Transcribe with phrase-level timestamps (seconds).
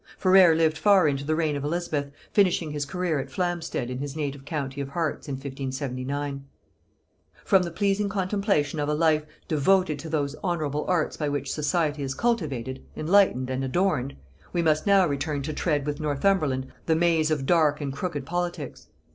[0.17, 4.15] Ferrers lived far into the reign of Elizabeth, finishing his career at Flamstead in his
[4.15, 6.43] native county of Herts in 1579.
[7.45, 12.01] From the pleasing contemplation of a life devoted to those honorable arts by which society
[12.01, 14.15] is cultivated, enlightened and adorned,
[14.53, 18.87] we must now return to tread with Northumberland the maze of dark and crooked politics.